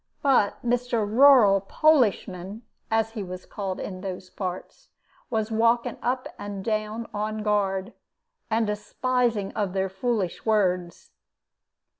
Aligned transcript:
But 0.23 0.65
Mr. 0.65 1.07
Rural 1.07 1.59
Polishman, 1.61 2.63
as 2.89 3.11
he 3.11 3.21
was 3.21 3.45
called 3.45 3.79
in 3.79 4.01
those 4.01 4.31
parts, 4.31 4.89
was 5.29 5.51
walking 5.51 5.97
up 6.01 6.27
and 6.39 6.65
down 6.65 7.07
on 7.13 7.43
guard, 7.43 7.93
and 8.49 8.65
despising 8.65 9.51
of 9.53 9.73
their 9.73 9.89
foolish 9.89 10.43
words. 10.43 11.11